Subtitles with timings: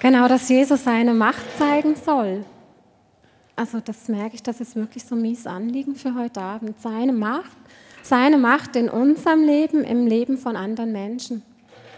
[0.00, 2.44] Genau, dass Jesus seine Macht zeigen soll.
[3.56, 6.80] Also das merke ich, das ist wirklich so ein mies Anliegen für heute Abend.
[6.80, 7.56] Seine Macht,
[8.04, 11.42] seine Macht in unserem Leben, im Leben von anderen Menschen.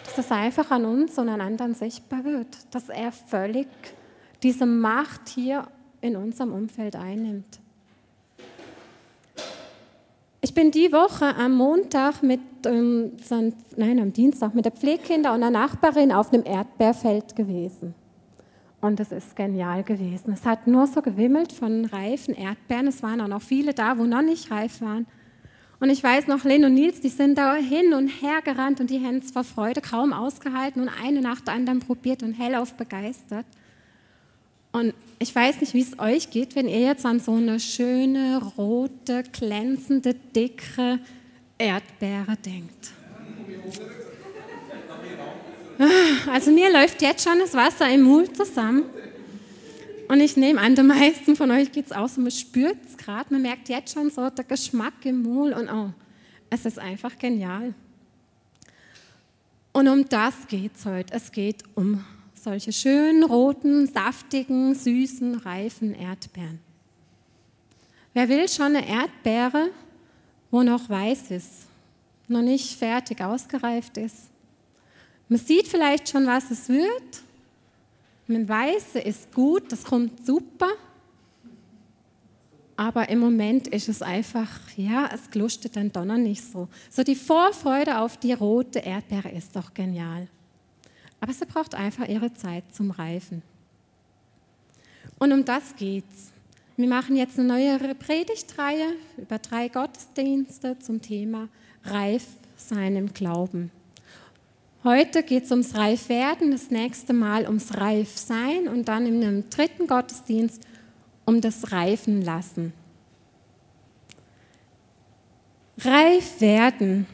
[0.05, 2.49] Dass das einfach an uns und an anderen sichtbar wird.
[2.71, 3.69] Dass er völlig
[4.43, 5.67] diese Macht hier
[6.01, 7.61] in unserem Umfeld einnimmt.
[10.51, 13.13] Ich bin die Woche am Montag mit, ähm,
[13.77, 17.95] nein, am Dienstag mit der Pflegekinder und der Nachbarin auf einem Erdbeerfeld gewesen.
[18.81, 20.33] Und es ist genial gewesen.
[20.33, 22.89] Es hat nur so gewimmelt von reifen Erdbeeren.
[22.89, 25.07] Es waren auch noch viele da, wo noch nicht reif waren.
[25.79, 28.91] Und ich weiß noch, Len und Nils, die sind da hin und her gerannt und
[28.91, 33.47] die es vor Freude kaum ausgehalten und eine nach der anderen probiert und hellauf begeistert.
[34.73, 38.41] Und ich weiß nicht, wie es euch geht, wenn ihr jetzt an so eine schöne,
[38.57, 40.99] rote, glänzende, dicke
[41.59, 42.93] Erdbeere denkt.
[46.31, 48.85] Also mir läuft jetzt schon das Wasser im Mund zusammen.
[50.09, 52.97] Und ich nehme an, den meisten von euch geht es auch so, man spürt es
[52.97, 55.91] gerade, man merkt jetzt schon so der Geschmack im Mund und oh,
[56.51, 57.75] es ist einfach genial.
[59.73, 61.15] Und um das geht es heute.
[61.15, 62.05] Es geht um
[62.43, 66.61] solche schönen, roten, saftigen, süßen, reifen Erdbeeren.
[68.15, 69.71] Wer will schon eine Erdbeere,
[70.51, 71.67] wo noch weiß ist,
[72.29, 74.31] noch nicht fertig ausgereift ist?
[75.29, 77.23] Man sieht vielleicht schon, was es wird.
[78.27, 80.71] Man weiß, ist gut, das kommt super.
[82.77, 86.69] Aber im Moment ist es einfach, ja, es glustet dann noch nicht so.
[86.89, 90.27] So die Vorfreude auf die rote Erdbeere ist doch genial.
[91.21, 93.43] Aber sie braucht einfach ihre Zeit zum Reifen.
[95.19, 96.33] Und um das geht's.
[96.77, 101.49] Wir machen jetzt eine neue Predigtreihe über drei Gottesdienste zum Thema
[101.85, 103.71] Reif seinem Glauben.
[104.83, 109.87] Heute geht es ums Reifwerden, das nächste Mal ums Reifsein und dann in einem dritten
[109.87, 110.63] Gottesdienst
[111.27, 112.73] um das Reifen lassen.
[115.77, 117.07] Reif werden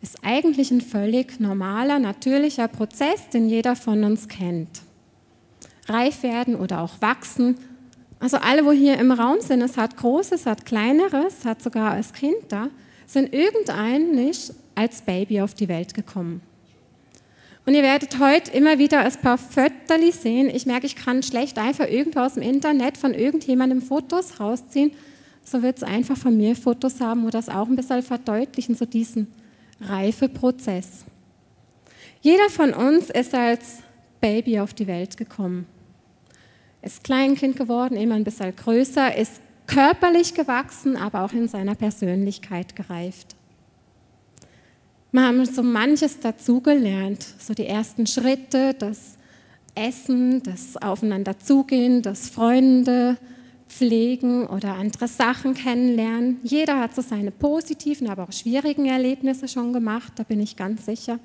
[0.00, 4.82] ist eigentlich ein völlig normaler, natürlicher Prozess, den jeder von uns kennt.
[5.86, 7.56] Reif werden oder auch wachsen.
[8.20, 12.12] Also alle, wo hier im Raum sind, es hat Großes, hat Kleineres, hat sogar als
[12.12, 12.68] Kind da,
[13.06, 16.42] sind irgendein nicht als Baby auf die Welt gekommen.
[17.64, 20.48] Und ihr werdet heute immer wieder ein paar Fötterli sehen.
[20.48, 24.92] Ich merke, ich kann schlecht einfach irgendwo aus dem Internet von irgendjemandem Fotos rausziehen.
[25.44, 28.86] So wird es einfach von mir Fotos haben, wo das auch ein bisschen verdeutlichen, so
[28.86, 29.26] diesen
[29.80, 31.04] Reifeprozess.
[32.20, 33.78] Jeder von uns ist als
[34.20, 35.66] Baby auf die Welt gekommen.
[36.82, 42.74] Ist Kleinkind geworden, immer ein bisschen größer, ist körperlich gewachsen, aber auch in seiner Persönlichkeit
[42.74, 43.36] gereift.
[45.12, 49.16] Wir haben so manches dazugelernt, so die ersten Schritte, das
[49.74, 53.16] Essen, das Aufeinanderzugehen, das Freunde,
[53.68, 56.40] pflegen oder andere Sachen kennenlernen.
[56.42, 60.86] Jeder hat so seine positiven, aber auch schwierigen Erlebnisse schon gemacht, da bin ich ganz
[60.86, 61.18] sicher.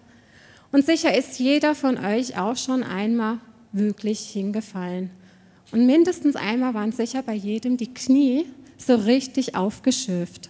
[0.72, 3.40] Und sicher ist jeder von euch auch schon einmal
[3.72, 5.10] wirklich hingefallen.
[5.72, 8.46] Und mindestens einmal waren sicher bei jedem die Knie
[8.78, 10.50] so richtig aufgeschürft.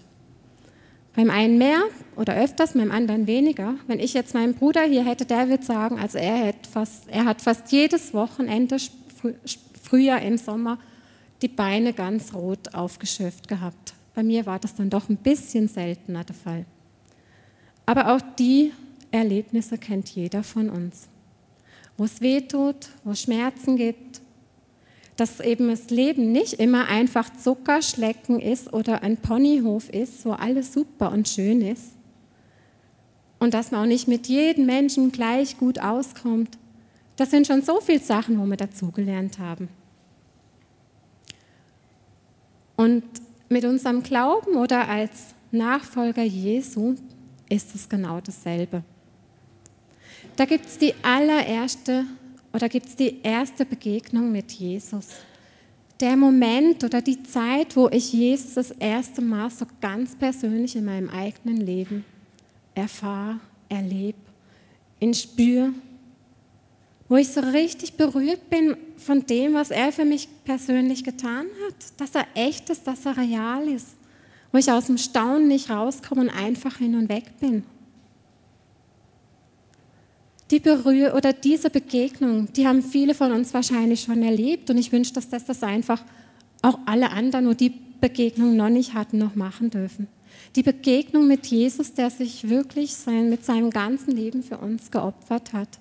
[1.16, 1.84] Beim einen mehr
[2.16, 3.76] oder öfters, beim anderen weniger.
[3.88, 7.42] Wenn ich jetzt meinen Bruder hier hätte, der würde sagen, also er, fast, er hat
[7.42, 8.78] fast jedes Wochenende,
[9.84, 10.80] Frühjahr im Sommer,
[11.44, 13.94] die Beine ganz rot aufgeschöpft gehabt.
[14.16, 16.66] Bei mir war das dann doch ein bisschen seltener der Fall.
[17.86, 18.72] Aber auch die
[19.12, 21.08] Erlebnisse kennt jeder von uns.
[21.98, 24.22] Wo es weh tut, wo es Schmerzen gibt,
[25.18, 30.74] dass eben das Leben nicht immer einfach Zuckerschlecken ist oder ein Ponyhof ist, wo alles
[30.74, 31.92] super und schön ist.
[33.38, 36.58] Und dass man auch nicht mit jedem Menschen gleich gut auskommt.
[37.18, 39.68] Das sind schon so viele Sachen, wo wir dazugelernt haben.
[42.84, 43.04] Und
[43.48, 46.96] mit unserem Glauben oder als Nachfolger Jesu
[47.48, 48.84] ist es genau dasselbe.
[50.36, 52.04] Da gibt es die allererste
[52.52, 55.08] oder gibt es die erste Begegnung mit Jesus.
[56.02, 60.84] Der Moment oder die Zeit, wo ich Jesus das erste Mal so ganz persönlich in
[60.84, 62.04] meinem eigenen Leben
[62.76, 64.18] erfahre, erlebe,
[65.00, 65.70] ihn spüre
[67.10, 71.76] wo ich so richtig berührt bin von dem, was er für mich persönlich getan hat,
[71.98, 73.90] dass er echt ist, dass er real ist,
[74.52, 77.64] wo ich aus dem Staunen nicht rauskomme und einfach hin und weg bin.
[80.52, 84.92] Die Berühr oder diese Begegnung, die haben viele von uns wahrscheinlich schon erlebt und ich
[84.92, 86.04] wünsche, dass das, das einfach
[86.62, 90.08] auch alle anderen, wo die Begegnung noch nicht hatten, noch machen dürfen.
[90.56, 95.54] Die Begegnung mit Jesus, der sich wirklich sein, mit seinem ganzen Leben für uns geopfert
[95.54, 95.80] hat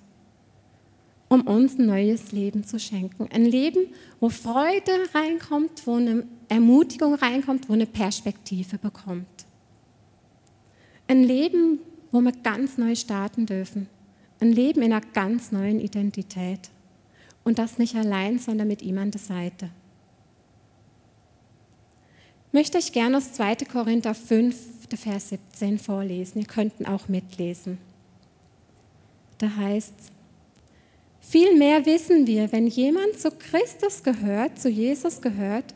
[1.33, 3.27] um uns ein neues Leben zu schenken.
[3.33, 3.87] Ein Leben,
[4.21, 9.47] wo Freude reinkommt, wo eine Ermutigung reinkommt, wo eine Perspektive bekommt.
[11.09, 11.79] Ein Leben,
[12.11, 13.89] wo wir ganz neu starten dürfen.
[14.41, 16.69] Ein Leben in einer ganz neuen Identität.
[17.45, 19.71] Und das nicht allein, sondern mit ihm an der Seite.
[22.49, 23.57] Ich möchte euch gerne aus 2.
[23.73, 24.55] Korinther 5,
[24.99, 26.41] Vers 17 vorlesen.
[26.41, 27.79] Ihr könnt auch mitlesen.
[29.39, 30.13] Da heißt es,
[31.25, 35.73] Vielmehr wissen wir, wenn jemand zu Christus gehört, zu Jesus gehört,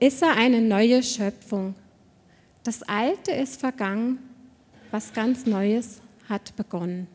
[0.00, 1.74] ist er eine neue Schöpfung.
[2.64, 4.18] Das Alte ist vergangen,
[4.90, 7.06] was ganz Neues hat begonnen.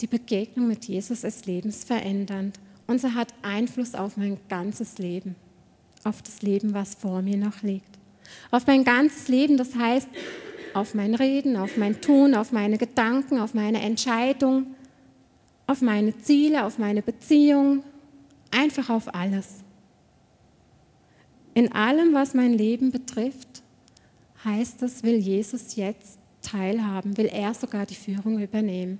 [0.00, 5.34] Die Begegnung mit Jesus ist lebensverändernd und sie hat Einfluss auf mein ganzes Leben,
[6.04, 7.98] auf das Leben, was vor mir noch liegt.
[8.50, 10.08] Auf mein ganzes Leben, das heißt,
[10.74, 14.74] auf mein Reden, auf mein Tun, auf meine Gedanken, auf meine Entscheidung,
[15.66, 17.82] auf meine Ziele, auf meine Beziehung,
[18.50, 19.60] einfach auf alles.
[21.54, 23.62] In allem, was mein Leben betrifft,
[24.44, 28.98] heißt es, will Jesus jetzt teilhaben, will er sogar die Führung übernehmen.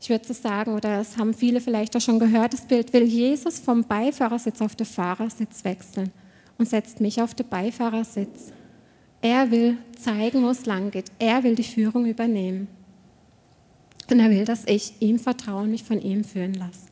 [0.00, 3.04] Ich würde so sagen, oder das haben viele vielleicht auch schon gehört, das Bild, will
[3.04, 6.10] Jesus vom Beifahrersitz auf den Fahrersitz wechseln
[6.58, 8.52] und setzt mich auf den Beifahrersitz.
[9.24, 11.06] Er will zeigen, wo es lang geht.
[11.18, 12.68] Er will die Führung übernehmen.
[14.10, 16.88] Und er will, dass ich ihm vertraue und mich von ihm führen lasse.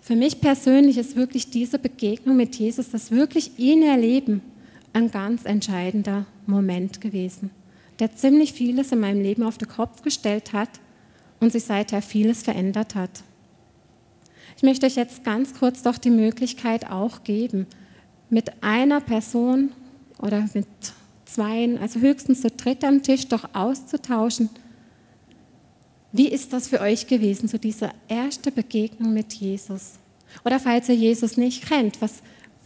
[0.00, 4.40] Für mich persönlich ist wirklich diese Begegnung mit Jesus, das wirklich ihn erleben,
[4.94, 7.50] ein ganz entscheidender Moment gewesen,
[7.98, 10.70] der ziemlich vieles in meinem Leben auf den Kopf gestellt hat
[11.40, 13.22] und sich seither vieles verändert hat.
[14.56, 17.66] Ich möchte euch jetzt ganz kurz doch die Möglichkeit auch geben,
[18.30, 19.70] mit einer Person
[20.24, 20.66] oder mit
[21.26, 24.48] zweien, also höchstens zu dritt am Tisch, doch auszutauschen.
[26.12, 29.94] Wie ist das für euch gewesen, so diese erste Begegnung mit Jesus?
[30.44, 32.22] Oder falls ihr Jesus nicht kennt, was,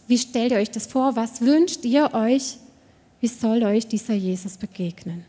[0.07, 1.15] wie stellt ihr euch das vor?
[1.15, 2.57] Was wünscht ihr euch?
[3.19, 5.25] Wie soll euch dieser Jesus begegnen?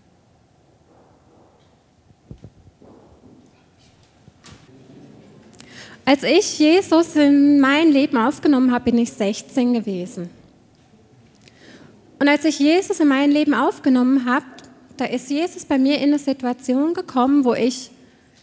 [6.05, 10.40] Als ich Jesus in mein Leben aufgenommen habe, bin ich 16 gewesen.
[12.21, 14.45] Und als ich Jesus in mein Leben aufgenommen habe,
[14.99, 17.91] da ist Jesus bei mir in eine Situation gekommen, wo ich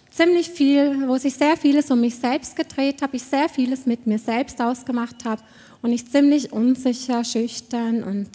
[0.09, 4.07] ziemlich viel, wo sich sehr vieles um mich selbst gedreht habe, ich sehr vieles mit
[4.07, 5.44] mir selbst ausgemacht habe
[5.83, 8.27] und ich ziemlich unsicher, schüchtern und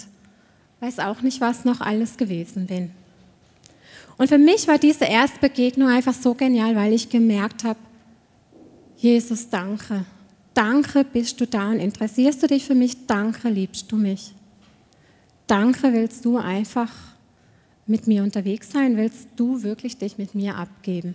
[0.78, 2.92] weiß auch nicht, was noch alles gewesen bin.
[4.18, 7.80] Und für mich war diese Erstbegegnung einfach so genial, weil ich gemerkt habe,
[8.96, 10.04] Jesus, danke.
[10.54, 13.08] Danke, bist du da und interessierst du dich für mich?
[13.08, 14.34] Danke, liebst du mich.
[15.52, 16.90] Danke, willst du einfach
[17.86, 18.96] mit mir unterwegs sein?
[18.96, 21.14] Willst du wirklich dich mit mir abgeben?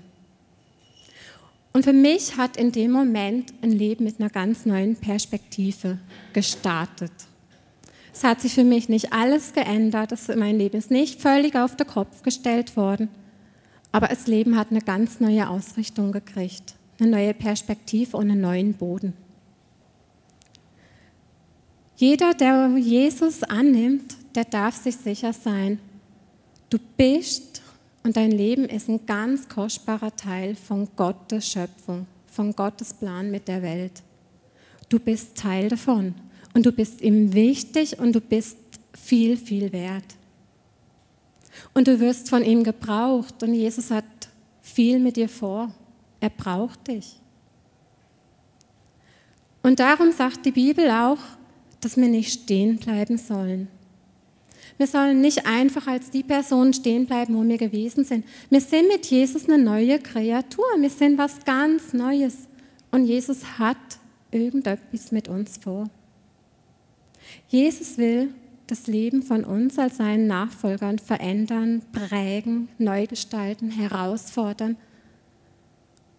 [1.74, 5.98] Und für mich hat in dem Moment ein Leben mit einer ganz neuen Perspektive
[6.34, 7.12] gestartet.
[8.14, 11.88] Es hat sich für mich nicht alles geändert, mein Leben ist nicht völlig auf den
[11.88, 13.10] Kopf gestellt worden,
[13.92, 18.76] aber das Leben hat eine ganz neue Ausrichtung gekriegt, eine neue Perspektive und einen neuen
[18.76, 19.14] Boden.
[21.96, 25.80] Jeder, der Jesus annimmt, der darf sich sicher sein,
[26.70, 27.62] du bist
[28.04, 33.48] und dein Leben ist ein ganz kostbarer Teil von Gottes Schöpfung, von Gottes Plan mit
[33.48, 34.04] der Welt.
[34.90, 36.16] Du bist Teil davon
[36.54, 38.58] und du bist ihm wichtig und du bist
[38.94, 40.16] viel, viel wert.
[41.74, 44.06] Und du wirst von ihm gebraucht und Jesus hat
[44.62, 45.74] viel mit dir vor.
[46.20, 47.20] Er braucht dich.
[49.64, 51.20] Und darum sagt die Bibel auch,
[51.82, 53.68] dass wir nicht stehen bleiben sollen.
[54.78, 58.26] Wir sollen nicht einfach als die Person stehen bleiben, wo wir gewesen sind.
[58.50, 60.66] Wir sind mit Jesus eine neue Kreatur.
[60.78, 62.48] Wir sind was ganz Neues.
[62.92, 63.78] Und Jesus hat
[64.32, 65.90] irgendetwas mit uns vor.
[67.48, 68.34] Jesus will
[68.68, 74.76] das Leben von uns als seinen Nachfolgern verändern, prägen, neu gestalten, herausfordern,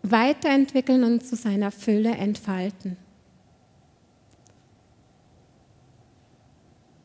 [0.02, 2.96] weiterentwickeln und zu seiner Fülle entfalten.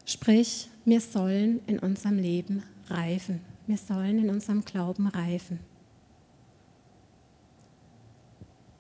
[0.05, 3.39] Sprich, wir sollen in unserem Leben reifen.
[3.67, 5.59] Wir sollen in unserem Glauben reifen.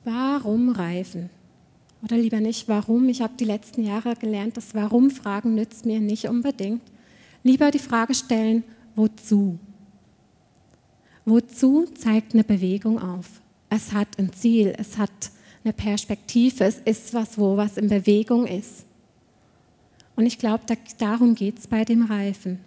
[0.03, 1.29] Warum reifen?
[2.03, 3.07] Oder lieber nicht, warum?
[3.07, 6.81] Ich habe die letzten Jahre gelernt, dass Warum-Fragen nützt mir nicht unbedingt.
[7.43, 8.63] Lieber die Frage stellen,
[8.95, 9.57] wozu?
[11.23, 13.41] Wozu zeigt eine Bewegung auf?
[13.69, 15.31] Es hat ein Ziel, es hat
[15.63, 18.85] eine Perspektive, es ist was, wo was in Bewegung ist.
[20.15, 22.59] Und ich glaube, da, darum geht es bei dem Reifen.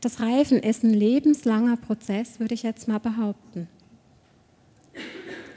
[0.00, 3.68] Das Reifen ist ein lebenslanger Prozess, würde ich jetzt mal behaupten.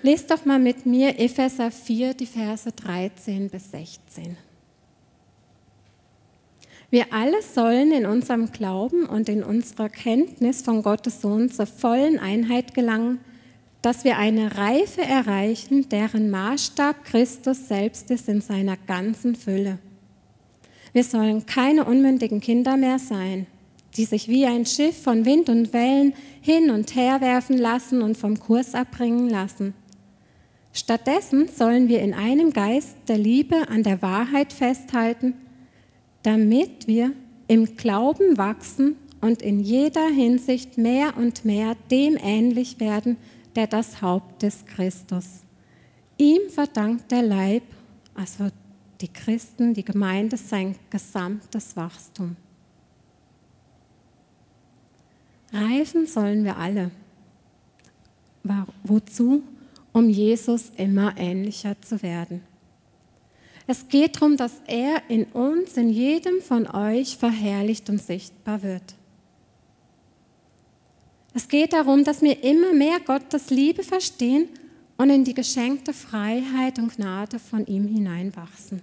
[0.04, 4.36] Lest doch mal mit mir Epheser 4, die Verse 13 bis 16.
[6.90, 12.20] Wir alle sollen in unserem Glauben und in unserer Kenntnis von Gottes Sohn zur vollen
[12.20, 13.20] Einheit gelangen,
[13.82, 19.80] dass wir eine Reife erreichen, deren Maßstab Christus selbst ist in seiner ganzen Fülle.
[20.94, 23.48] Wir sollen keine unmündigen Kinder mehr sein,
[23.96, 28.18] die sich wie ein Schiff von Wind und Wellen hin und her werfen lassen und
[28.18, 29.74] vom Kurs abbringen lassen.
[30.74, 35.34] Stattdessen sollen wir in einem Geist der Liebe an der Wahrheit festhalten,
[36.24, 37.12] damit wir
[37.48, 43.18] im Glauben wachsen und in jeder Hinsicht mehr und mehr dem ähnlich werden,
[43.56, 45.42] der das Haupt des Christus.
[46.18, 47.64] Ihm verdankt der Leib,
[48.16, 48.50] also
[49.02, 52.36] die Christen, die Gemeinde, sein gesamtes Wachstum.
[55.52, 56.92] Reifen sollen wir alle.
[58.84, 59.44] Wozu?
[59.94, 62.44] um Jesus immer ähnlicher zu werden.
[63.68, 68.96] Es geht darum, dass er in uns, in jedem von euch verherrlicht und sichtbar wird.
[71.34, 74.50] Es geht darum, dass wir immer mehr Gottes Liebe verstehen
[74.98, 78.82] und in die geschenkte Freiheit und Gnade von ihm hineinwachsen.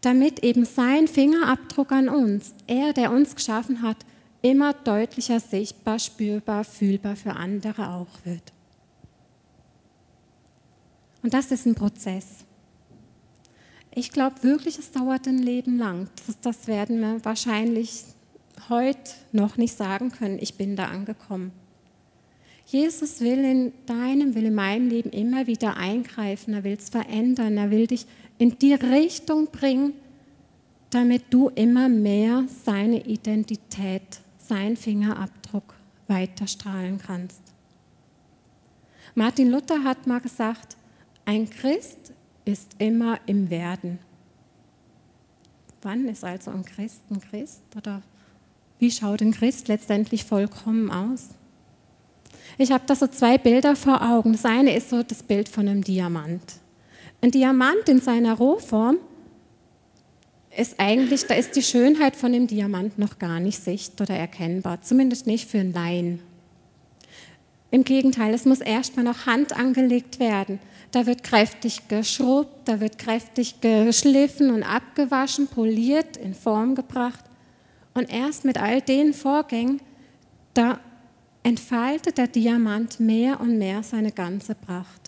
[0.00, 3.96] Damit eben sein Fingerabdruck an uns, er, der uns geschaffen hat,
[4.42, 8.52] immer deutlicher sichtbar, spürbar, fühlbar für andere auch wird.
[11.22, 12.44] Und das ist ein Prozess.
[13.94, 16.08] Ich glaube wirklich, es dauert ein Leben lang.
[16.26, 18.04] Das, das werden wir wahrscheinlich
[18.68, 21.52] heute noch nicht sagen können, ich bin da angekommen.
[22.66, 27.56] Jesus will in deinem, will in meinem Leben immer wieder eingreifen, er will es verändern,
[27.56, 28.06] er will dich
[28.38, 29.94] in die Richtung bringen,
[30.90, 35.74] damit du immer mehr seine Identität, seinen Fingerabdruck
[36.06, 37.42] weiterstrahlen kannst.
[39.14, 40.76] Martin Luther hat mal gesagt,
[41.24, 42.12] ein Christ
[42.44, 43.98] ist immer im Werden.
[45.82, 47.62] Wann ist also ein Christ ein Christ?
[47.76, 48.02] Oder
[48.78, 51.30] wie schaut ein Christ letztendlich vollkommen aus?
[52.56, 54.32] Ich habe da so zwei Bilder vor Augen.
[54.32, 56.42] Das eine ist so das Bild von einem Diamant.
[57.20, 58.98] Ein Diamant in seiner Rohform
[60.56, 64.82] ist eigentlich, da ist die Schönheit von dem Diamant noch gar nicht sichtbar oder erkennbar,
[64.82, 66.20] zumindest nicht für einen Laien.
[67.70, 70.58] Im Gegenteil, es muss erstmal noch Hand angelegt werden.
[70.90, 77.24] Da wird kräftig geschrubbt, da wird kräftig geschliffen und abgewaschen, poliert, in Form gebracht.
[77.92, 79.80] Und erst mit all den Vorgängen,
[80.54, 80.80] da
[81.42, 85.07] entfaltet der Diamant mehr und mehr seine ganze Pracht.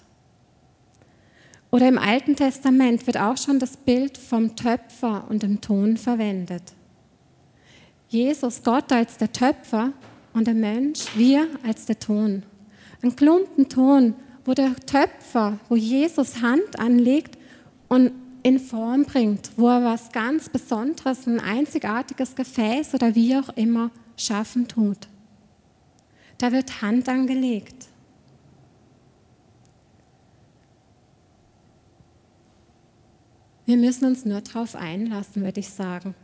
[1.70, 6.72] Oder im Alten Testament wird auch schon das Bild vom Töpfer und dem Ton verwendet.
[8.08, 9.92] Jesus, Gott als der Töpfer
[10.32, 12.42] und der Mensch, wir als der Ton.
[13.02, 17.38] Ein Klumpen Ton wo der Töpfer, wo Jesus Hand anlegt
[17.88, 18.12] und
[18.42, 23.90] in Form bringt, wo er was ganz Besonderes, ein einzigartiges Gefäß oder wie auch immer
[24.16, 25.08] schaffen tut.
[26.38, 27.86] Da wird Hand angelegt.
[33.70, 36.16] Wir müssen uns nur darauf einlassen, würde ich sagen.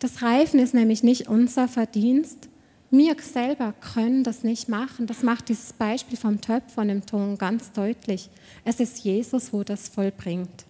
[0.00, 2.50] Das Reifen ist nämlich nicht unser Verdienst,
[2.90, 5.06] wir selber können das nicht machen.
[5.06, 8.28] Das macht dieses Beispiel vom Töpfer und dem Ton ganz deutlich.
[8.66, 10.66] Es ist Jesus, wo das vollbringt.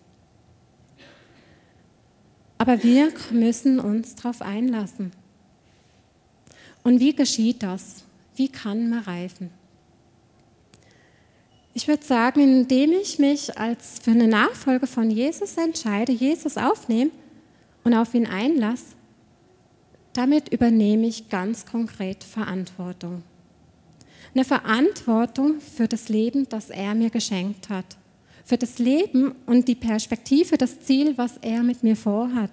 [2.59, 5.11] Aber wir müssen uns darauf einlassen.
[6.85, 8.05] Und wie geschieht das?
[8.37, 9.51] Wie kann man reifen?
[11.75, 17.11] Ich würde sagen, indem ich mich als für eine Nachfolge von Jesus entscheide, Jesus aufnehme
[17.83, 18.95] und auf ihn einlasse,
[20.13, 23.23] damit übernehme ich ganz konkret Verantwortung.
[24.35, 27.97] Eine Verantwortung für das Leben, das er mir geschenkt hat.
[28.45, 32.51] Für das Leben und die Perspektive, das Ziel, was er mit mir vorhat.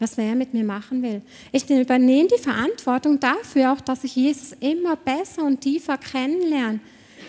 [0.00, 1.22] Was er mit mir machen will.
[1.52, 6.80] Ich übernehme die Verantwortung dafür auch, dass ich Jesus immer besser und tiefer kennenlerne.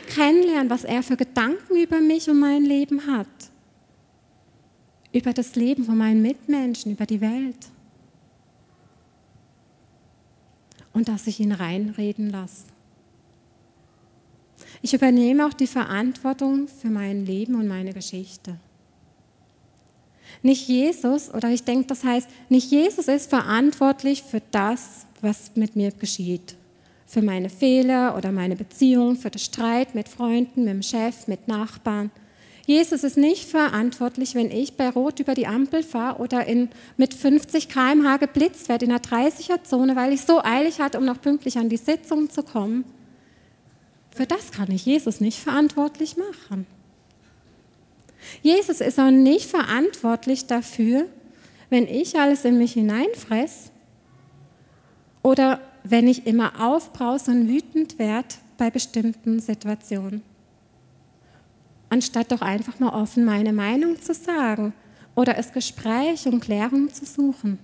[0.09, 3.27] Kennenlerne, was er für Gedanken über mich und mein Leben hat.
[5.13, 7.69] Über das Leben von meinen Mitmenschen, über die Welt.
[10.93, 12.65] und dass ich ihn reinreden lasse.
[14.81, 18.57] Ich übernehme auch die Verantwortung für mein Leben und meine Geschichte.
[20.41, 25.75] Nicht Jesus, oder ich denke, das heißt, nicht Jesus ist verantwortlich für das, was mit
[25.75, 26.55] mir geschieht.
[27.09, 31.47] Für meine Fehler oder meine Beziehung, für den Streit mit Freunden, mit dem Chef, mit
[31.47, 32.11] Nachbarn.
[32.67, 37.15] Jesus ist nicht verantwortlich, wenn ich bei Rot über die Ampel fahre oder in, mit
[37.15, 41.57] 50 km/h geblitzt werde in einer 30er-Zone, weil ich so eilig hatte, um noch pünktlich
[41.57, 42.85] an die Sitzung zu kommen.
[44.11, 46.67] Für das kann ich Jesus nicht verantwortlich machen.
[48.43, 51.07] Jesus ist auch nicht verantwortlich dafür,
[51.71, 53.71] wenn ich alles in mich hineinfress
[55.23, 60.21] oder wenn ich immer aufbrause und wütend werde bei bestimmten Situationen.
[61.89, 64.73] Anstatt doch einfach mal offen meine Meinung zu sagen
[65.15, 67.57] oder es Gespräch und Klärung zu suchen.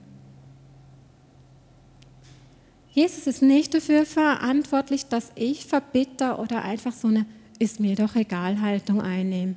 [2.91, 7.25] Jesus ist nicht dafür verantwortlich, dass ich verbitter oder einfach so eine
[7.59, 9.55] ist mir doch egal Haltung einnehme.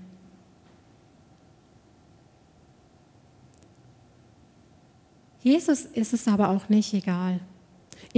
[5.41, 7.41] Jesus ist es aber auch nicht egal.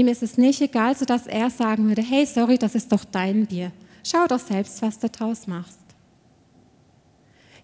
[0.00, 3.44] Ihm ist es nicht egal, sodass er sagen würde, hey, sorry, das ist doch dein
[3.44, 3.70] Bier.
[4.02, 5.78] Schau doch selbst, was du draus machst.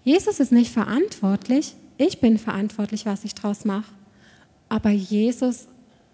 [0.05, 3.90] Jesus ist nicht verantwortlich, ich bin verantwortlich, was ich draus mache.
[4.69, 5.66] Aber Jesus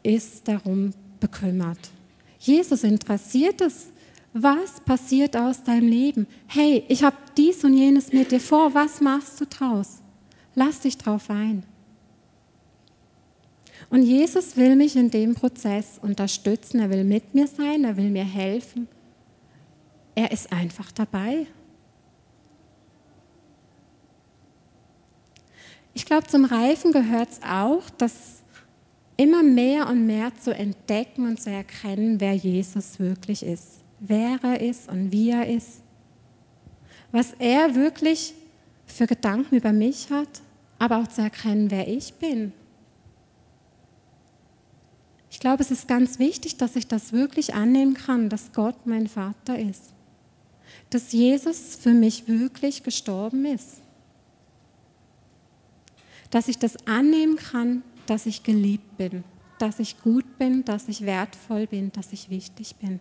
[0.05, 1.91] ist darum bekümmert.
[2.39, 3.89] Jesus interessiert es,
[4.33, 6.29] was passiert aus deinem Leben.
[6.47, 9.99] Hey, ich habe dies und jenes mit dir vor, was machst du draus?
[10.55, 11.65] Lass dich drauf ein.
[13.93, 18.09] Und Jesus will mich in dem Prozess unterstützen, er will mit mir sein, er will
[18.09, 18.89] mir helfen.
[20.15, 21.47] Er ist einfach dabei.
[25.93, 28.43] Ich glaube, zum Reifen gehört es auch, dass
[29.19, 34.63] immer mehr und mehr zu entdecken und zu erkennen, wer Jesus wirklich ist, wer er
[34.63, 35.83] ist und wie er ist,
[37.11, 38.33] was er wirklich
[38.87, 40.41] für Gedanken über mich hat,
[40.79, 42.55] aber auch zu erkennen, wer ich bin.
[45.43, 49.09] Ich glaube, es ist ganz wichtig, dass ich das wirklich annehmen kann, dass Gott mein
[49.09, 49.93] Vater ist,
[50.91, 53.81] dass Jesus für mich wirklich gestorben ist,
[56.31, 59.25] dass ich das annehmen kann, dass ich geliebt bin,
[59.59, 63.01] dass ich gut bin, dass ich wertvoll bin, dass ich wichtig bin.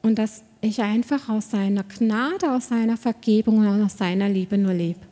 [0.00, 4.72] Und dass ich einfach aus seiner Gnade, aus seiner Vergebung und aus seiner Liebe nur
[4.72, 5.07] lebe.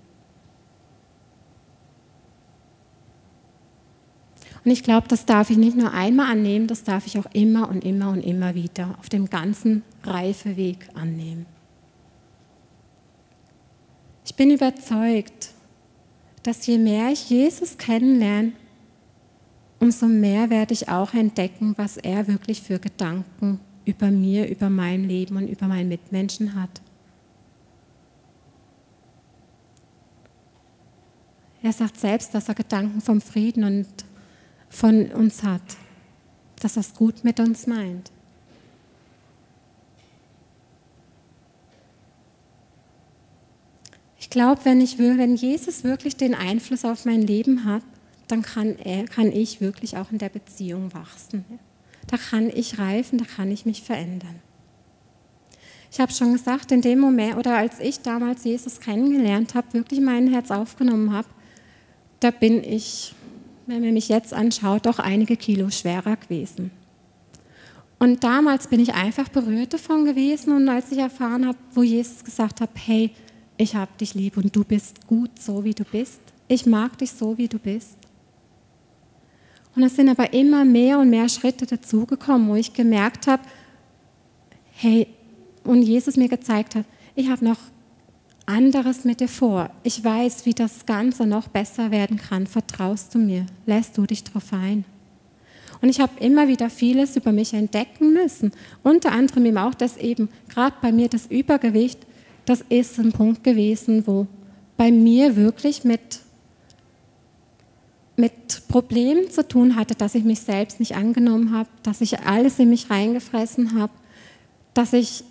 [4.66, 7.68] Und ich glaube, das darf ich nicht nur einmal annehmen, das darf ich auch immer
[7.68, 11.46] und immer und immer wieder auf dem ganzen Reifeweg annehmen.
[14.24, 15.50] Ich bin überzeugt,
[16.42, 18.54] dass je mehr ich Jesus kennenlerne,
[19.78, 25.04] umso mehr werde ich auch entdecken, was er wirklich für Gedanken über mir, über mein
[25.04, 26.80] Leben und über meinen Mitmenschen hat.
[31.62, 33.86] Er sagt selbst, dass er Gedanken vom Frieden und
[34.68, 35.62] von uns hat,
[36.60, 38.10] dass er es gut mit uns meint.
[44.18, 47.82] Ich glaube, wenn, wenn Jesus wirklich den Einfluss auf mein Leben hat,
[48.28, 51.44] dann kann, er, kann ich wirklich auch in der Beziehung wachsen.
[52.06, 54.40] Da kann ich reifen, da kann ich mich verändern.
[55.90, 60.00] Ich habe schon gesagt, in dem Moment oder als ich damals Jesus kennengelernt habe, wirklich
[60.00, 61.28] mein Herz aufgenommen habe,
[62.20, 63.14] da bin ich,
[63.66, 66.70] wenn man mich jetzt anschaut, doch einige Kilo schwerer gewesen.
[67.98, 72.22] Und damals bin ich einfach berührt davon gewesen und als ich erfahren habe, wo Jesus
[72.24, 73.10] gesagt hat, hey,
[73.56, 76.20] ich habe dich lieb und du bist gut so, wie du bist.
[76.46, 77.96] Ich mag dich so, wie du bist.
[79.74, 83.42] Und es sind aber immer mehr und mehr Schritte dazugekommen, wo ich gemerkt habe,
[84.72, 85.06] hey,
[85.64, 87.58] und Jesus mir gezeigt hat, ich habe noch
[88.46, 89.70] anderes mit dir vor.
[89.82, 92.46] Ich weiß, wie das Ganze noch besser werden kann.
[92.46, 93.46] Vertraust du mir?
[93.66, 94.84] Lässt du dich darauf ein?
[95.82, 98.52] Und ich habe immer wieder vieles über mich entdecken müssen.
[98.82, 102.06] Unter anderem eben auch, dass eben gerade bei mir das Übergewicht
[102.46, 104.26] das ist ein Punkt gewesen, wo
[104.76, 106.20] bei mir wirklich mit,
[108.16, 112.58] mit Problemen zu tun hatte, dass ich mich selbst nicht angenommen habe, dass ich alles
[112.58, 113.92] in mich reingefressen habe,
[114.74, 115.24] dass ich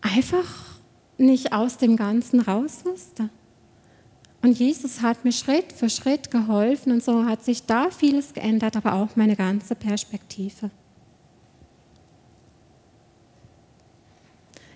[0.00, 0.73] einfach
[1.18, 3.28] nicht aus dem Ganzen raus musste.
[4.42, 8.76] Und Jesus hat mir Schritt für Schritt geholfen und so hat sich da vieles geändert,
[8.76, 10.70] aber auch meine ganze Perspektive.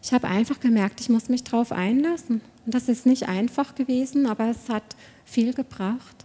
[0.08, 2.40] ich habe einfach gemerkt, ich muss mich darauf einlassen.
[2.64, 4.96] Und das ist nicht einfach gewesen, aber es hat
[5.26, 6.24] viel gebracht.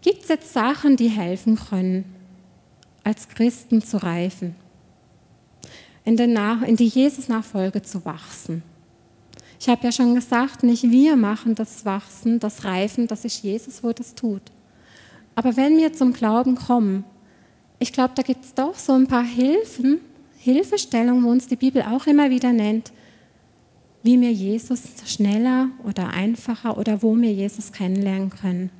[0.00, 2.12] Gibt es jetzt Sachen, die helfen können,
[3.04, 4.56] als Christen zu reifen,
[6.04, 8.62] in, in die Jesus-Nachfolge zu wachsen?
[9.58, 13.84] Ich habe ja schon gesagt, nicht wir machen das Wachsen, das Reifen, das ist Jesus,
[13.84, 14.42] wo das tut.
[15.34, 17.04] Aber wenn wir zum Glauben kommen,
[17.78, 20.00] ich glaube, da gibt es doch so ein paar Hilfen,
[20.38, 22.92] Hilfestellung, wo uns die Bibel auch immer wieder nennt,
[24.02, 28.70] wie wir Jesus schneller oder einfacher oder wo wir Jesus kennenlernen können.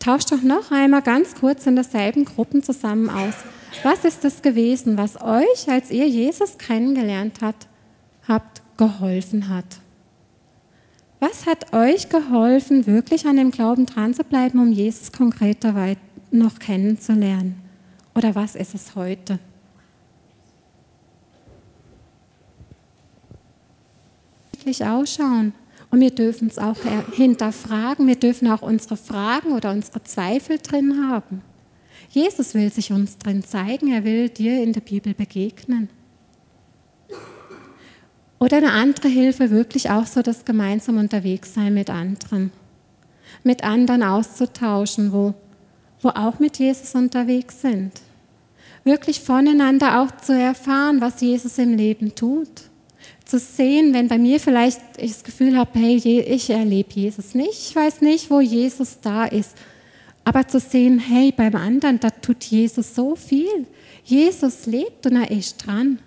[0.00, 3.34] Tauscht doch noch einmal ganz kurz in derselben Gruppen zusammen aus.
[3.82, 7.68] Was ist es gewesen, was euch, als ihr Jesus kennengelernt habt,
[8.26, 9.66] habt geholfen hat?
[11.20, 15.74] Was hat euch geholfen, wirklich an dem Glauben dran zu bleiben, um Jesus konkreter
[16.30, 17.60] noch kennenzulernen?
[18.14, 19.38] Oder was ist es heute?
[24.52, 25.52] Wirklich ausschauen.
[25.90, 26.76] Und wir dürfen es auch
[27.12, 28.06] hinterfragen.
[28.06, 31.42] Wir dürfen auch unsere Fragen oder unsere Zweifel drin haben.
[32.10, 33.92] Jesus will sich uns drin zeigen.
[33.92, 35.88] Er will dir in der Bibel begegnen.
[38.38, 42.50] Oder eine andere Hilfe, wirklich auch so das gemeinsam unterwegs sein mit anderen.
[43.44, 45.34] Mit anderen auszutauschen, wo,
[46.00, 47.92] wo auch mit Jesus unterwegs sind.
[48.82, 52.69] Wirklich voneinander auch zu erfahren, was Jesus im Leben tut.
[53.30, 57.70] Zu sehen, wenn bei mir vielleicht ich das Gefühl habe, hey, ich erlebe Jesus nicht,
[57.70, 59.56] ich weiß nicht, wo Jesus da ist.
[60.24, 63.66] Aber zu sehen, hey, beim anderen, da tut Jesus so viel.
[64.04, 66.00] Jesus lebt und er ist dran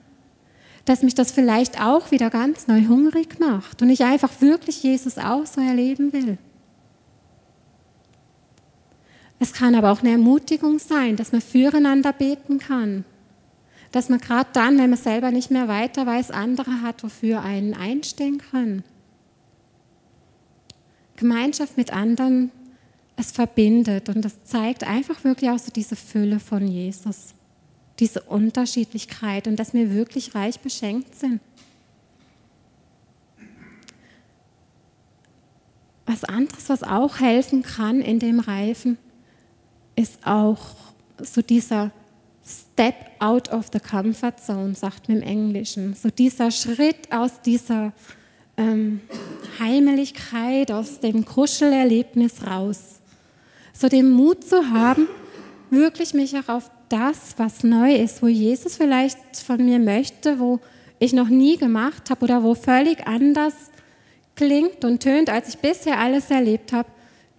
[0.86, 5.18] dass mich das vielleicht auch wieder ganz neu hungrig macht und ich einfach wirklich Jesus
[5.18, 6.38] auch so erleben will.
[9.40, 13.06] Es kann aber auch eine Ermutigung sein, dass man füreinander beten kann.
[13.94, 17.74] Dass man gerade dann, wenn man selber nicht mehr weiter weiß, andere hat, wofür einen
[17.74, 18.84] einstehen können.
[21.16, 22.52] Gemeinschaft mit anderen,
[23.16, 27.34] es verbindet und das zeigt einfach wirklich auch so diese Fülle von Jesus
[28.00, 31.40] diese Unterschiedlichkeit und dass wir wirklich reich beschenkt sind.
[36.06, 38.98] Was anderes, was auch helfen kann in dem Reifen,
[39.96, 40.76] ist auch
[41.18, 41.92] so dieser
[42.46, 45.94] Step out of the comfort zone, sagt man im Englischen.
[45.94, 47.94] So dieser Schritt aus dieser
[48.58, 49.02] ähm,
[49.60, 53.00] Heimeligkeit, aus dem Kuschelerlebnis raus.
[53.74, 55.08] So den Mut zu haben,
[55.70, 60.60] wirklich mich auch auf das, was neu ist, wo Jesus vielleicht von mir möchte, wo
[61.00, 63.54] ich noch nie gemacht habe oder wo völlig anders
[64.36, 66.90] klingt und tönt, als ich bisher alles erlebt habe,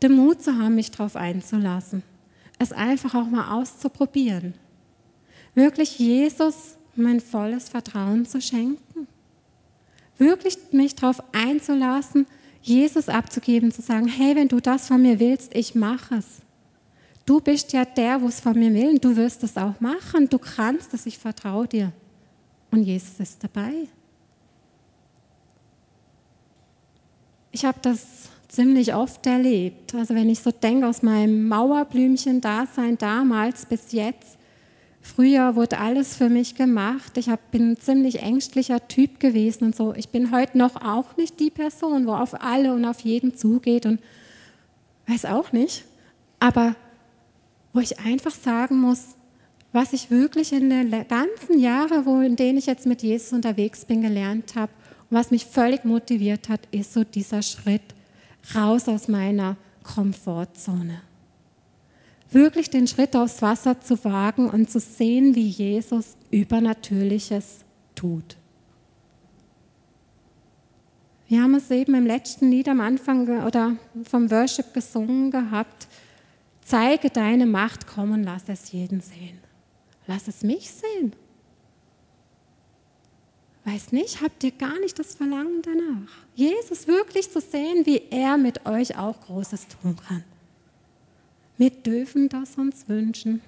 [0.03, 2.03] den Mut zu haben, mich darauf einzulassen.
[2.59, 4.55] Es einfach auch mal auszuprobieren.
[5.55, 9.07] Wirklich Jesus mein volles Vertrauen zu schenken.
[10.19, 12.27] Wirklich mich darauf einzulassen,
[12.63, 16.27] Jesus abzugeben, zu sagen, hey, wenn du das von mir willst, ich mache es.
[17.27, 20.29] Du bist ja der, wo es von mir will, und du wirst es auch machen.
[20.29, 21.93] Du kannst es, ich vertraue dir.
[22.71, 23.89] Und Jesus ist dabei.
[27.51, 29.95] Ich habe das ziemlich oft erlebt.
[29.95, 34.39] Also wenn ich so denke aus meinem Mauerblümchen-Dasein damals bis jetzt,
[35.05, 37.17] früher wurde alles für mich gemacht.
[37.19, 39.95] Ich hab, bin ein ziemlich ängstlicher Typ gewesen und so.
[39.95, 43.87] Ich bin heute noch auch nicht die Person, wo auf alle und auf jeden zugeht
[43.87, 44.01] und
[45.07, 45.85] weiß auch nicht.
[46.41, 46.75] Aber
[47.73, 49.15] wo ich einfach sagen muss,
[49.73, 53.85] was ich wirklich in den ganzen Jahren, wo, in denen ich jetzt mit Jesus unterwegs
[53.85, 54.73] bin, gelernt habe
[55.11, 57.83] und was mich völlig motiviert hat, ist so dieser Schritt
[58.55, 61.03] raus aus meiner Komfortzone.
[62.35, 67.61] Wirklich den Schritt aufs Wasser zu wagen und zu sehen, wie Jesus Übernatürliches
[67.95, 68.37] tut.
[71.29, 75.87] Wir haben es eben im letzten Lied am Anfang oder vom Worship gesungen gehabt.
[76.65, 79.39] Zeige deine Macht kommen, lass es jeden sehen.
[80.09, 81.13] Lass es mich sehen.
[83.65, 88.39] Weiß nicht, habt ihr gar nicht das Verlangen danach, Jesus wirklich zu sehen, wie er
[88.39, 90.25] mit euch auch Großes tun kann.
[91.57, 93.41] Wir dürfen das uns wünschen.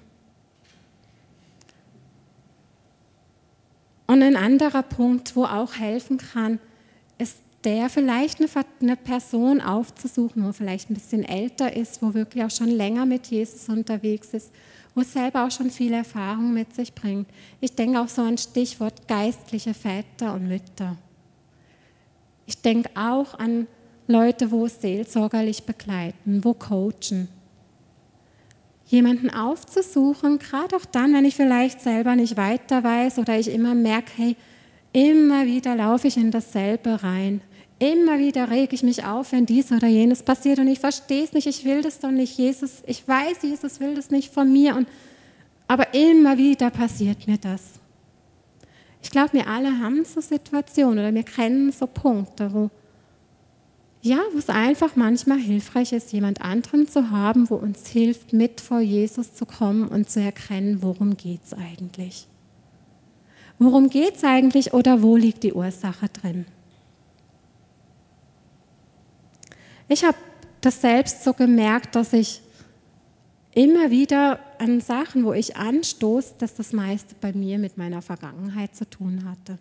[4.07, 6.59] Und ein anderer Punkt, wo auch helfen kann,
[7.17, 12.51] ist der vielleicht eine, Person aufzusuchen, wo vielleicht ein bisschen älter ist, wo wirklich auch
[12.51, 14.51] schon länger mit Jesus unterwegs ist,
[14.95, 17.27] wo selber auch schon viel Erfahrung mit sich bringt.
[17.59, 20.95] Ich denke auch so an Stichwort geistliche Väter und Mütter.
[22.45, 23.67] Ich denke auch an
[24.07, 27.27] Leute, wo seelsorgerlich begleiten, wo coachen.
[28.87, 33.75] Jemanden aufzusuchen, gerade auch dann, wenn ich vielleicht selber nicht weiter weiß oder ich immer
[33.75, 34.35] merke, hey,
[34.97, 37.41] Immer wieder laufe ich in dasselbe rein.
[37.77, 41.33] Immer wieder rege ich mich auf, wenn dies oder jenes passiert und ich verstehe es
[41.33, 44.75] nicht, ich will das doch nicht, Jesus, ich weiß, Jesus will das nicht von mir,
[44.75, 44.87] und,
[45.67, 47.61] aber immer wieder passiert mir das.
[49.03, 52.71] Ich glaube, wir alle haben so Situationen oder wir kennen so Punkte, wo
[54.01, 58.61] ja, wo es einfach manchmal hilfreich ist, jemand anderen zu haben, wo uns hilft, mit
[58.61, 62.27] vor Jesus zu kommen und zu erkennen, worum geht es eigentlich.
[63.59, 66.45] Worum geht es eigentlich oder wo liegt die Ursache drin?
[69.87, 70.17] Ich habe
[70.61, 72.41] das selbst so gemerkt, dass ich
[73.53, 78.75] immer wieder an Sachen, wo ich anstoße, dass das meiste bei mir mit meiner Vergangenheit
[78.75, 79.57] zu tun hatte.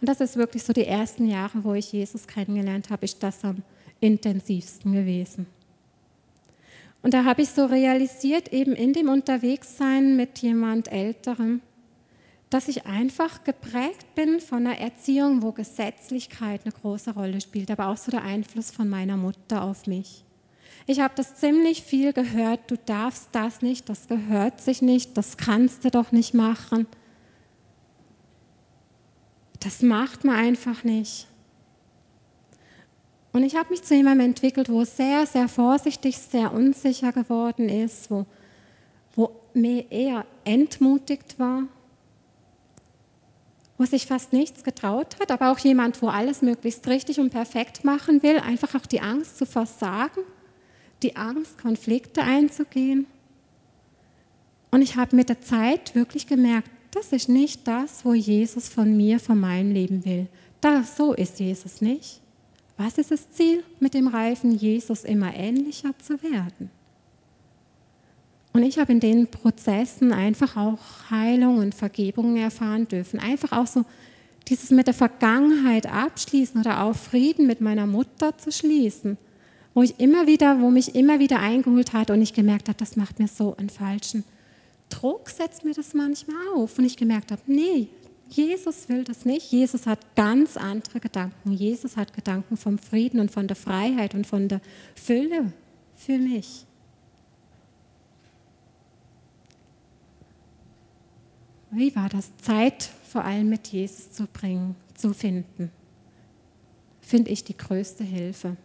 [0.00, 3.44] Und das ist wirklich so die ersten Jahre, wo ich Jesus kennengelernt habe, ist das
[3.44, 3.62] am
[4.00, 5.46] intensivsten gewesen.
[7.02, 11.60] Und da habe ich so realisiert, eben in dem Unterwegssein mit jemand Älterem,
[12.50, 17.88] dass ich einfach geprägt bin von einer Erziehung, wo Gesetzlichkeit eine große Rolle spielt, aber
[17.88, 20.24] auch so der Einfluss von meiner Mutter auf mich.
[20.86, 25.36] Ich habe das ziemlich viel gehört, du darfst das nicht, das gehört sich nicht, das
[25.36, 26.86] kannst du doch nicht machen.
[29.60, 31.26] Das macht man einfach nicht.
[33.32, 38.10] Und ich habe mich zu jemandem entwickelt, wo sehr, sehr vorsichtig, sehr unsicher geworden ist,
[38.10, 38.26] wo,
[39.14, 41.64] wo mir eher entmutigt war,
[43.78, 47.84] wo sich fast nichts getraut hat, aber auch jemand, wo alles möglichst richtig und perfekt
[47.84, 50.22] machen will, einfach auch die Angst zu versagen,
[51.02, 53.06] die Angst, Konflikte einzugehen.
[54.70, 58.96] Und ich habe mit der Zeit wirklich gemerkt, das ist nicht das, wo Jesus von
[58.96, 60.26] mir, von meinem Leben will.
[60.60, 62.20] Das, so ist Jesus nicht.
[62.76, 66.70] Was ist das Ziel mit dem Reifen, Jesus immer ähnlicher zu werden?
[68.52, 70.78] Und ich habe in den Prozessen einfach auch
[71.10, 73.20] Heilung und Vergebung erfahren dürfen.
[73.20, 73.84] Einfach auch so
[74.48, 79.16] dieses mit der Vergangenheit abschließen oder auch Frieden mit meiner Mutter zu schließen,
[79.74, 82.96] wo ich immer wieder, wo mich immer wieder eingeholt hat und ich gemerkt habe, das
[82.96, 84.24] macht mir so einen falschen
[84.90, 86.78] Druck, setzt mir das manchmal auf.
[86.78, 87.88] Und ich gemerkt habe, nee,
[88.28, 89.50] Jesus will das nicht.
[89.50, 91.52] Jesus hat ganz andere Gedanken.
[91.52, 94.60] Jesus hat Gedanken vom Frieden und von der Freiheit und von der
[94.94, 95.52] Fülle
[95.96, 96.66] für mich.
[101.72, 102.36] Wie war das?
[102.38, 105.70] Zeit vor allem mit Jesus zu bringen, zu finden,
[107.00, 108.56] finde ich die größte Hilfe.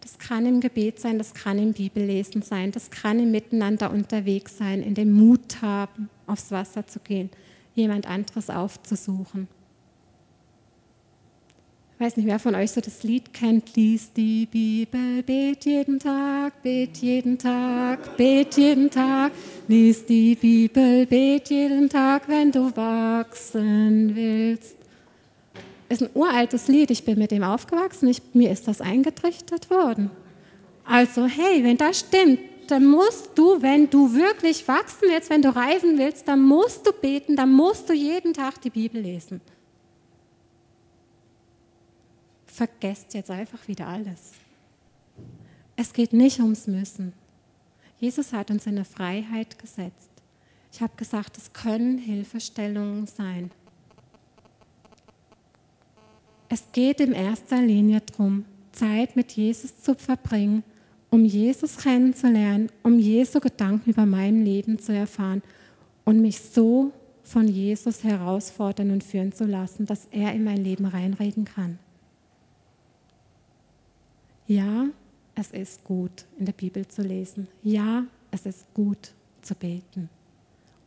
[0.00, 4.56] Das kann im Gebet sein, das kann im Bibellesen sein, das kann im Miteinander unterwegs
[4.56, 7.30] sein, in dem Mut haben, aufs Wasser zu gehen
[7.74, 9.48] jemand anderes aufzusuchen.
[11.94, 15.98] Ich weiß nicht, wer von euch so das Lied kennt, liest die Bibel, bet jeden
[15.98, 19.32] Tag, bet jeden Tag, bet jeden Tag,
[19.68, 24.79] lies die Bibel, bet jeden Tag, wenn du wachsen willst.
[25.90, 30.10] Ist ein uraltes Lied, ich bin mit dem aufgewachsen, ich, mir ist das eingetrichtert worden.
[30.84, 35.54] Also hey, wenn das stimmt, dann musst du, wenn du wirklich wachsen willst, wenn du
[35.54, 39.40] reifen willst, dann musst du beten, dann musst du jeden Tag die Bibel lesen.
[42.46, 44.32] Vergesst jetzt einfach wieder alles.
[45.74, 47.12] Es geht nicht ums Müssen.
[47.98, 50.10] Jesus hat uns in eine Freiheit gesetzt.
[50.72, 53.50] Ich habe gesagt, es können Hilfestellungen sein.
[56.50, 60.62] Es geht in erster Linie darum, Zeit mit Jesus zu verbringen
[61.10, 65.42] um Jesus kennenzulernen, um Jesu Gedanken über mein Leben zu erfahren
[66.04, 66.92] und mich so
[67.24, 71.78] von Jesus herausfordern und führen zu lassen, dass er in mein Leben reinreden kann.
[74.46, 74.86] Ja,
[75.34, 77.48] es ist gut, in der Bibel zu lesen.
[77.62, 80.08] Ja, es ist gut zu beten.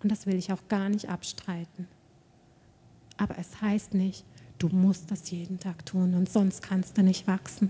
[0.02, 1.88] Und das will ich auch gar nicht abstreiten.
[3.17, 4.26] Aber es heißt nicht,
[4.63, 7.69] du musst das jeden Tag tun und sonst kannst du nicht wachsen.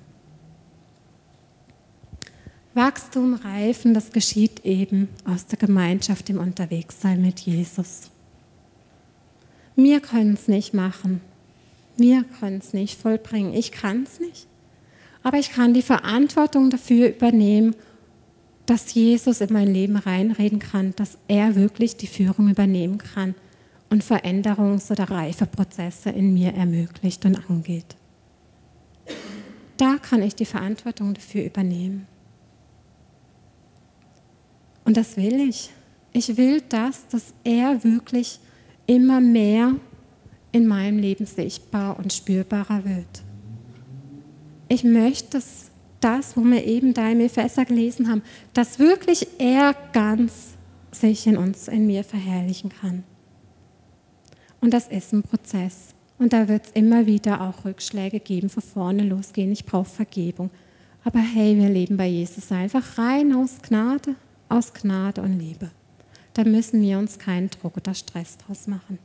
[2.76, 8.12] Wachstum, Reifen, das geschieht eben aus der Gemeinschaft im Unterwegssein mit Jesus.
[9.76, 11.22] Wir können es nicht machen.
[11.98, 13.54] Wir können es nicht vollbringen.
[13.54, 14.48] Ich kann es nicht.
[15.24, 17.76] Aber ich kann die Verantwortung dafür übernehmen,
[18.66, 23.36] dass Jesus in mein Leben reinreden kann, dass er wirklich die Führung übernehmen kann
[23.94, 27.96] und Veränderungs- oder Reifeprozesse in mir ermöglicht und angeht.
[29.78, 32.08] Da kann ich die Verantwortung dafür übernehmen.
[34.84, 35.70] Und das will ich.
[36.12, 38.40] Ich will das, dass er wirklich
[38.88, 39.76] immer mehr
[40.52, 43.22] in meinem Leben sichtbar und spürbarer wird.
[44.70, 49.76] Ich möchte, dass das, wo wir eben da im Epheser gelesen haben, dass wirklich er
[49.94, 50.56] ganz
[50.92, 53.04] sich in uns, in mir verherrlichen kann.
[54.64, 55.94] Und das ist ein Prozess.
[56.18, 59.52] Und da wird es immer wieder auch Rückschläge geben, von vorne losgehen.
[59.52, 60.50] Ich brauche Vergebung.
[61.04, 64.16] Aber hey, wir leben bei Jesus einfach rein aus Gnade
[64.54, 65.72] aus Gnade und Liebe.
[66.34, 69.00] Da müssen wir uns keinen Druck oder Stress draus machen.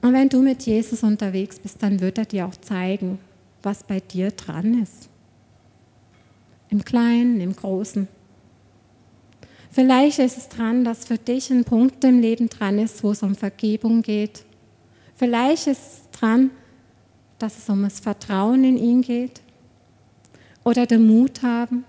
[0.00, 3.18] Und wenn du mit Jesus unterwegs bist, dann wird er dir auch zeigen,
[3.62, 5.08] was bei dir dran ist.
[6.70, 8.08] Im Kleinen, im Großen.
[9.70, 13.22] Vielleicht ist es dran, dass für dich ein Punkt im Leben dran ist, wo es
[13.22, 14.44] um Vergebung geht.
[15.16, 16.50] Vielleicht ist es dran,
[17.38, 19.40] dass es um das Vertrauen in ihn geht
[20.64, 21.84] oder den Mut haben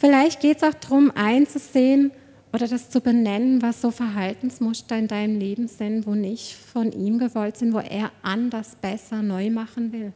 [0.00, 2.10] Vielleicht geht es auch darum, einzusehen
[2.54, 7.18] oder das zu benennen, was so Verhaltensmuster in deinem Leben sind, wo nicht von ihm
[7.18, 10.14] gewollt sind, wo er anders, besser, neu machen will.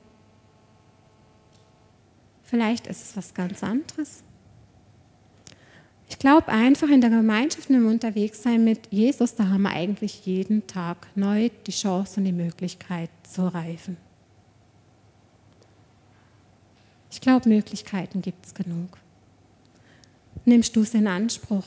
[2.45, 4.23] Vielleicht ist es was ganz anderes.
[6.15, 10.25] Ich glaube einfach in der Gemeinschaft und im Unterwegssein mit Jesus, da haben wir eigentlich
[10.25, 13.97] jeden Tag neu die Chance und die Möglichkeit zu reifen.
[17.11, 18.97] Ich glaube, Möglichkeiten gibt es genug.
[20.45, 21.67] Nimmst du es in Anspruch?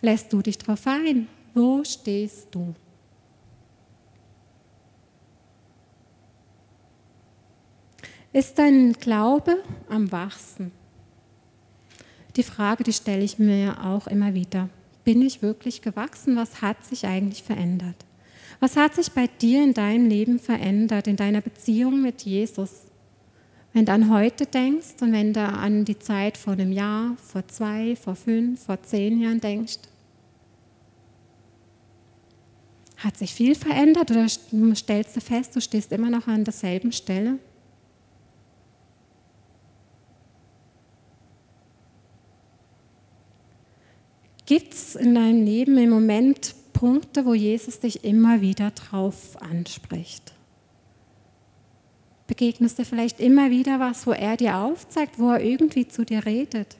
[0.00, 1.26] Lässt du dich darauf ein?
[1.54, 2.72] Wo stehst du?
[8.32, 10.70] Ist dein Glaube am Wachsen?
[12.36, 14.68] Die Frage, die stelle ich mir auch immer wieder.
[15.04, 16.36] Bin ich wirklich gewachsen?
[16.36, 17.96] Was hat sich eigentlich verändert?
[18.60, 22.82] Was hat sich bei dir in deinem Leben verändert, in deiner Beziehung mit Jesus?
[23.72, 27.46] Wenn du an heute denkst und wenn du an die Zeit vor einem Jahr, vor
[27.48, 29.78] zwei, vor fünf, vor zehn Jahren denkst,
[32.98, 37.38] hat sich viel verändert oder stellst du fest, du stehst immer noch an derselben Stelle?
[44.54, 50.34] Gibt es in deinem Leben im Moment Punkte, wo Jesus dich immer wieder drauf anspricht?
[52.26, 56.26] Begegnest du vielleicht immer wieder was, wo er dir aufzeigt, wo er irgendwie zu dir
[56.26, 56.76] redet?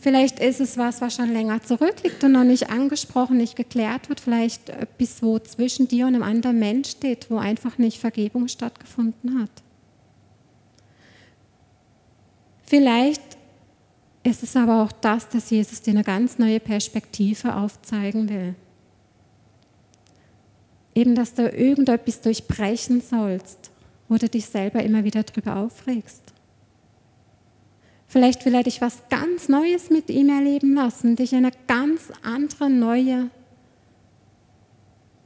[0.00, 4.18] Vielleicht ist es was, was schon länger zurückliegt und noch nicht angesprochen, nicht geklärt wird.
[4.18, 9.40] Vielleicht etwas, wo zwischen dir und einem anderen Mensch steht, wo einfach nicht Vergebung stattgefunden
[9.40, 9.62] hat.
[12.66, 13.37] Vielleicht
[14.28, 18.54] ist es aber auch das, dass Jesus dir eine ganz neue Perspektive aufzeigen will.
[20.94, 23.70] Eben, dass du irgendetwas durchbrechen sollst,
[24.08, 26.22] wo du dich selber immer wieder drüber aufregst.
[28.06, 32.10] Vielleicht will er dich was ganz Neues mit ihm erleben lassen, dich in eine ganz
[32.22, 33.30] andere, neue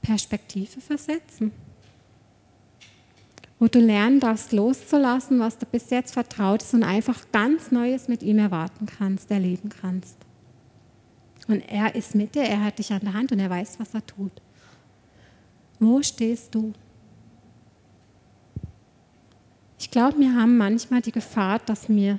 [0.02, 1.52] Perspektive versetzen
[3.62, 8.08] wo du lernen darfst, loszulassen, was du bis jetzt vertraut ist und einfach ganz Neues
[8.08, 10.16] mit ihm erwarten kannst, erleben kannst.
[11.46, 13.94] Und er ist mit dir, er hat dich an der Hand und er weiß, was
[13.94, 14.32] er tut.
[15.78, 16.72] Wo stehst du?
[19.78, 22.18] Ich glaube, wir haben manchmal die Gefahr, dass wir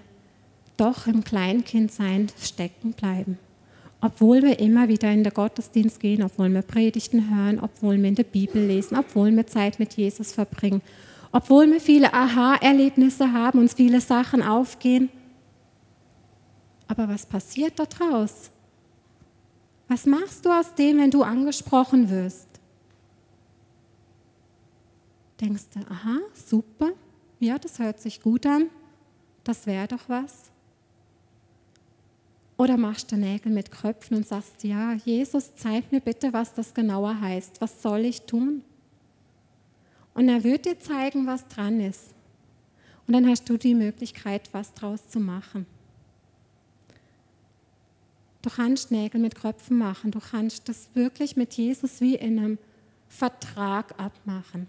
[0.78, 3.38] doch im Kleinkindsein stecken bleiben.
[4.00, 8.16] Obwohl wir immer wieder in den Gottesdienst gehen, obwohl wir Predigten hören, obwohl wir in
[8.16, 10.82] der Bibel lesen, obwohl wir Zeit mit Jesus verbringen
[11.34, 15.10] obwohl wir viele Aha-Erlebnisse haben, uns viele Sachen aufgehen.
[16.88, 18.52] Aber was passiert da draus?
[19.88, 22.48] Was machst du aus dem, wenn du angesprochen wirst?
[25.42, 26.92] Denkst du, aha, super,
[27.40, 28.70] ja, das hört sich gut an,
[29.44, 30.52] das wäre doch was.
[32.58, 36.76] Oder machst du Nägel mit Kröpfen und sagst, ja, Jesus, zeig mir bitte, was das
[36.76, 37.60] genauer heißt.
[37.60, 38.64] Was soll ich tun?
[40.14, 42.14] Und er wird dir zeigen, was dran ist.
[43.08, 45.66] Und dann hast du die Möglichkeit, was draus zu machen.
[48.42, 50.12] Du kannst Nägel mit Kröpfen machen.
[50.12, 52.58] Du kannst das wirklich mit Jesus wie in einem
[53.08, 54.68] Vertrag abmachen.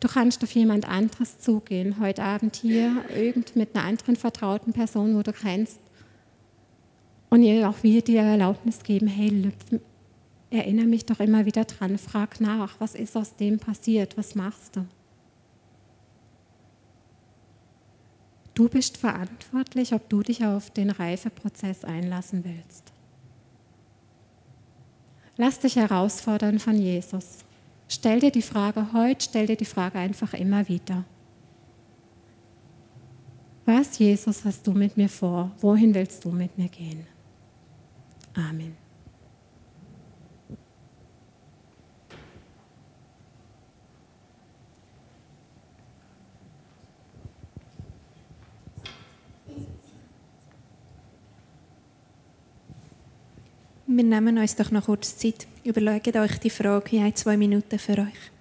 [0.00, 5.14] Du kannst auf jemand anderes zugehen, heute Abend hier, irgend mit einer anderen vertrauten Person,
[5.14, 5.78] wo du kennst,
[7.28, 9.52] und ihr auch wieder die Erlaubnis geben, hey,
[10.50, 14.76] erinnere mich doch immer wieder dran, frag nach, was ist aus dem passiert, was machst
[14.76, 14.86] du?
[18.54, 22.92] Du bist verantwortlich, ob du dich auf den Reifeprozess einlassen willst.
[25.36, 27.38] Lass dich herausfordern von Jesus.
[27.88, 31.04] Stell dir die Frage heute, stell dir die Frage einfach immer wieder.
[33.64, 35.52] Was, Jesus, hast du mit mir vor?
[35.60, 37.06] Wohin willst du mit mir gehen?
[38.34, 38.79] Amen.
[54.00, 55.46] Wir nehmen uns doch noch kurz Zeit.
[55.62, 56.96] Überlegt euch die Frage.
[56.96, 58.39] Ich habe zwei Minuten für euch.